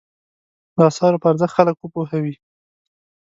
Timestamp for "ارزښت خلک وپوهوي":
1.31-2.35